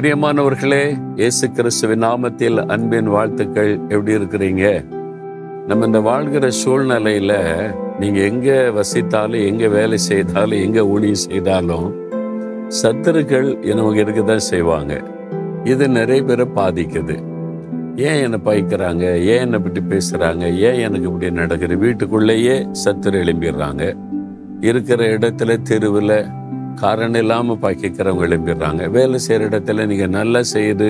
[0.00, 3.78] பிரியமானவர்களே இயேசு கிறிஸ்துவின் நாமத்தில் அன்பின் வாழ்த்துக்கள்.
[3.88, 4.88] எப்படி இருக்கிறீங்க?
[5.66, 7.34] நம்ம இந்த வாழ்கிற சூழ்நிலையில
[7.98, 11.94] நீங்க எங்க வசித்தாலும் எங்க வேலை செய்தாலும் எங்க ஊழியம் செய்தாலும்
[12.82, 15.02] சத்துருக்கள் நமக்கு இருக்கதான் செய்வாங்க.
[15.64, 17.22] இது நிறைய பேரை பாதிக்குது.
[17.96, 20.56] ஏன் என்னை பாய்க்கிறாங்க ஏன் என்னை பற்றி பேசுறாங்க?
[20.56, 21.76] ஏன் எனக்கு இப்படி நடக்குது?
[21.76, 23.96] வீட்டுக்குள்ளேயே சத்துரு எழும்பிடுறாங்க.
[24.60, 26.26] இருக்கிற இடத்துல தெருவில்
[26.82, 30.88] காரணம் இல்லாமல் பாக்கிக்கிறவங்க எழுப்பிடுறாங்க வேலை செய்கிற இடத்துல நீங்கள் நல்லா செய்து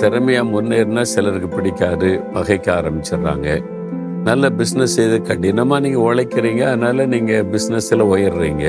[0.00, 2.10] திறமையாக முன்னேறினா சிலருக்கு பிடிக்காது.
[2.34, 3.48] பகைக்க ஆரம்பிச்சிடுறாங்க.
[4.28, 6.62] நல்ல பிஸ்னஸ் செய்து கடினமாக நீங்கள் உழைக்கிறீங்க.
[6.72, 8.66] அதனால நீங்கள் பிஸ்னஸில் உயர்றீங்க.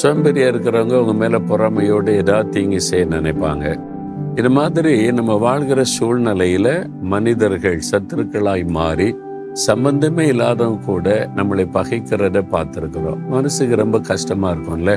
[0.00, 3.66] சோம்பேறியாக இருக்கிறவங்க உங்கள் மேலே பொறாமையோடு ஏதாவது தீங்கி செய்ய நினைப்பாங்க.
[4.40, 6.74] இது மாதிரி நம்ம வாழ்கிற சூழ்நிலையில்
[7.14, 9.08] மனிதர்கள் சத்துருக்களாய் மாறி
[9.66, 13.20] சம்பந்தமே இல்லாதவங்க கூட நம்மளை பகைக்கிறத பார்த்துருக்குறோம்.
[13.28, 14.94] மனசுக்கு ரொம்ப கஷ்டமாக இருக்கும்ல?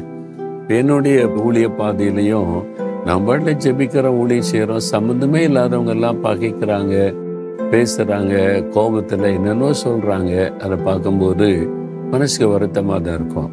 [0.68, 2.66] என்னுடைய ஊழிய பாதையிலையும்
[3.06, 6.96] நம்மள ஜெபிக்கிற ஊழியம் செய்கிறோம் சம்மந்தமே இல்லாதவங்க எல்லாம் பகைக்கிறாங்க
[7.72, 11.70] பேசுகிறாங்க கோபத்தில் என்னென்னோ சொல்கிறாங்க அதை பார்க்கும்போது
[12.10, 13.50] மனசுக்கு வருத்தமாக தான் இருக்கும்.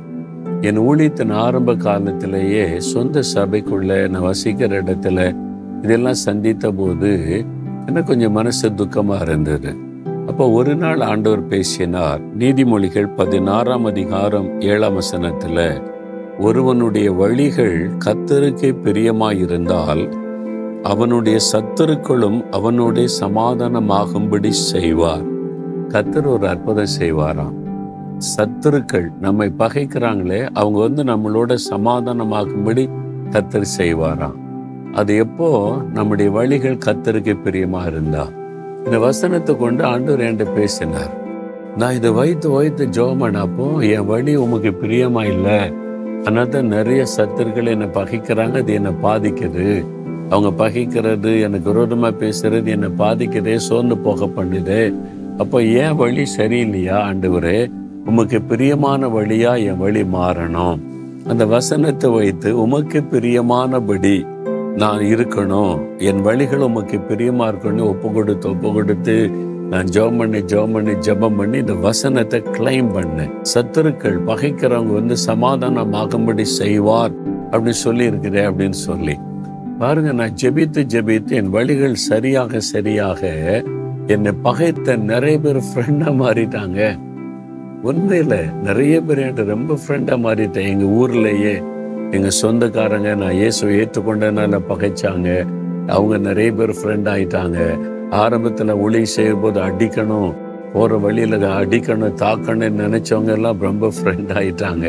[0.61, 5.33] என் ஊழியத்தின் ஆரம்ப காலத்திலேயே சொந்த சபைக்குள்ள நான் வசிக்கிற இடத்துல
[5.83, 7.45] இதெல்லாம் சந்தித்த போது
[7.87, 9.73] எனக்கு கொஞ்சம் மனசு துக்கமாக இருந்தது.
[10.27, 15.94] அப்போ ஒரு நாள் ஆண்டவர் பேசினார் நீதிமொழிகள் பதினாறாம் அதிகாரம் ஏழாம் வசனத்தில்
[16.39, 20.13] ஒருவனுடைய வழிகள் கத்தருக்கே பிரியமாயிருந்தால்
[20.83, 25.23] அவனுடைய சத்துருக்களும் அவனுடைய சமாதானமாகும்படி செய்வார்.
[25.89, 27.55] கத்தர் ஒரு அற்புதம் செய்வாராம்.
[28.37, 32.89] சத்துருக்கள் நம்மை பகைக்கிறாங்களே அவங்க வந்து நம்மளோட சமாதானமாகும்படி
[33.31, 34.39] கத்தர் செய்வாராம்.
[34.93, 35.77] அது எப்போ?
[35.93, 38.29] நம்முடைய வழிகள் கத்தருக்கு பிரியமா இருந்தா
[38.85, 41.23] இந்த வசனத்தை கொண்டு ஆண்டவர் என்கிட்ட பேசினார்.
[41.77, 45.73] நான் இதை வைத்து வைத்து ஜோமனப்போ என் வழி உமக்கு பிரியமா இல்லை?
[46.25, 49.67] அதனால தான் நிறைய சத்துருக்கள் என்னை பகைக்கிறாங்க அது என்னை பாதிக்குது.
[50.31, 54.95] அவங்க பகைக்கிறது எனக்கு விரோதமாக பேசுறது என்னை பாதிக்குதே சோர்ந்து போக பண்ணுது.
[55.39, 57.71] அப்போ ஏன் வழி சரியில்லையா ஆண்டவரே?
[58.05, 60.81] உமக்கு பிரியமான வழியா என் வழி மாறணும்.
[61.29, 64.17] அந்த வசனத்தை வைத்து உமக்கு பிரியமானபடி
[64.77, 65.75] நான் இருக்கணும்.
[65.99, 69.31] என் வழிகள் உமக்கு பிரியமா இருக்கணும் ஒப்பு கொடுத்து ஒப்பு கொடுத்து
[69.75, 73.31] நான் ஜெபம் பண்ணி ஜெபம் பண்ணி ஜெபம் பண்ணி இந்த வசனத்தை கிளைம் பண்ணேன்.
[73.53, 77.15] சத்துருக்கள் பகைக்கிறவங்க வந்து சமாதானமாகும்படி செய்வார்
[77.51, 79.15] அப்படின்னு சொல்லி இருக்கிறேன் அப்படின்னு சொல்லி.
[79.79, 83.23] பாருங்க நான் ஜெபித்து ஜெபித்து என் வழிகள் சரியாக சரியாக
[84.07, 86.81] என்னை பகைத்த நிறைய பேர் ஃப்ரெண்டாக மாறிட்டாங்க.
[87.83, 90.71] உண்மையில் நிறைய பேர் என்கிட்ட ரொம்ப ஃப்ரெண்டாக மாறிட்டேன்.
[90.75, 91.55] எங்கள் ஊர்லேயே
[92.11, 95.29] எங்கள் சொந்தக்காரங்க நான் இயேசுவை ஏற்றுக்கொண்டனால பகைச்சாங்க.
[95.87, 97.59] அவங்க நிறைய பேர் ஃப்ரெண்ட் ஆயிட்டாங்க.
[98.23, 100.33] ஆரம்பத்தில் ஒளி செய்யும் போது அடிக்கணும்
[100.73, 104.87] போகிற வழியில் அடிக்கணும் தாக்கணும்னு நினைச்சவங்க எல்லாம் ரொம்ப ஃப்ரெண்ட் ஆயிட்டாங்க.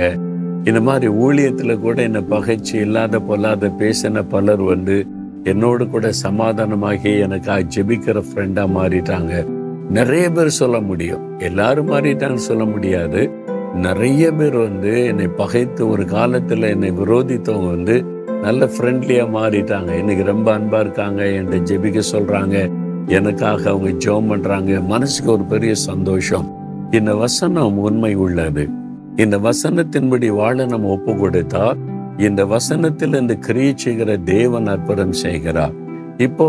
[0.64, 5.06] இந்த மாதிரி ஊழியத்தில் கூட என்னை பகைச்சு இல்லாத பொல்லாத பேசின பலர் வந்து
[5.44, 9.46] என்னோடு கூட சமாதானமாகி எனக்கு ஜெபிக்கிற ஃப்ரெண்டாக மாறிட்டாங்க.
[9.90, 11.40] நிறைய பேர் சொல்ல முடியும்.
[11.40, 13.30] எல்லாரும் மாறிட்டாங்கன்னு சொல்ல முடியாது.
[13.74, 18.06] நிறைய பேர் வந்து என்னை பகைத்து ஒரு காலத்தில் என்னை விரோதித்தவங்க வந்து
[18.42, 19.92] நல்ல ஃப்ரெண்ட்லியாக மாறிட்டாங்க.
[19.92, 22.70] இன்னைக்கு ரொம்ப அன்பாக இருக்காங்க என்கிட்ட ஜெபிக்க சொல்கிறாங்க
[23.08, 24.80] எனக்காக அவங்க ஜெபம் பண்றாங்க.
[24.80, 26.54] மனசுக்கு ஒரு பெரிய சந்தோஷம்.
[26.92, 28.70] இந்த வசனம் உண்மை உள்ளது.
[29.16, 31.76] இந்த வசனத்தின்படி வாழ நம்ம ஒப்பு கொடுத்தா
[32.18, 35.72] இந்த வசனத்தில் இந்த கிரியை செய்கிற தேவன் அற்புதம் செய்கிறார்.
[36.18, 36.48] இப்போ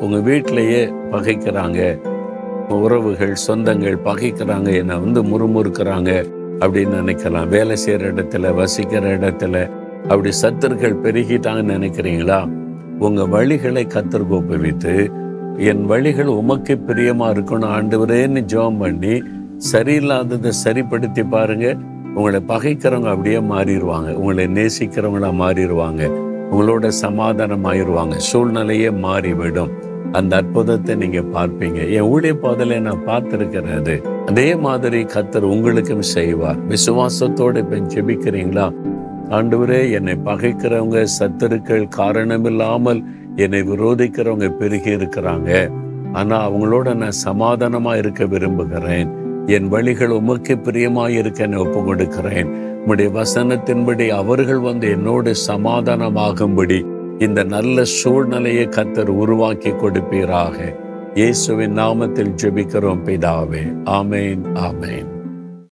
[0.00, 1.98] உங்க வீட்டிலேயே பகைக்கிறாங்க.
[2.68, 4.74] உறவுகள் சொந்தங்கள் பகைக்கிறாங்க.
[4.74, 6.24] என்னை வந்து முறுமுறுக்கிறாங்க
[6.60, 7.48] அப்படின்னு நினைக்கலாம்.
[7.48, 9.70] வேலை செய்யற இடத்துல வசிக்கிற இடத்துல
[10.02, 12.50] அப்படி சத்துருக்கள் பெருகிட்டாங்கன்னு நினைக்கிறீங்களா?
[12.98, 15.20] உங்க வழிகளை கத்தர் கோப்புவித்து
[15.58, 19.22] என் வழிகள் உமக்கு பிரியமா இருக்கணும் ஆண்டவரேன்னு ஜெபம் பண்ணி
[19.72, 21.76] சரியில்லாததை சரிப்படுத்தி பாருங்க.
[22.14, 24.14] உங்களை பகைக்கிறவங்க அப்படியே மாறிடுவாங்க.
[24.14, 26.10] உங்களை நேசிக்கிறவங்களா மாறிடுவாங்க.
[26.50, 29.70] உங்களோட சமாதானம் ஆயிடுவாங்க சூழ்நிலையே மாறிவிடும்.
[30.12, 31.90] அந்த அற்புதத்தை நீங்க பார்ப்பீங்க.
[31.90, 36.56] என் ஊழிய பாதையில நான் பார்த்திருக்கிறது அதே மாதிரி கத்தர் உங்களுக்கும் செய்வார்.
[36.68, 38.72] விசுவாசத்தோட இப்ப ஜெபிக்கிறீங்களா?
[39.30, 43.04] ஆண்டவரே என்னை பகைக்கிறவங்க சத்துருக்கள் காரணமில்லாமல்
[43.36, 45.70] என்னை விரோதிக்கிறவங்க பெருகி இருக்கிறாங்க.
[46.12, 49.20] ஆனா அவங்களோட நான் சமாதானமா இருக்க விரும்புகிறேன்.
[49.46, 56.86] என் வழிகள் உமக்கு பிரியமாக இருக்க நான் ஒப்பு கொடுக்கிறேன் உம்முடைய வசனத்தின்படி அவர்கள் வந்து என்னோடு சமாதானமாகும்படி
[57.18, 60.74] இந்த நல்ல சூழ்நிலையை கத்தர் உருவாக்கி கொடுப்பீராக.
[61.14, 63.76] இயேசுவின் நாமத்தில் ஜெபிக்கிறோம் பிதாவே.
[63.84, 65.21] ஆமேன் ஆமேன்.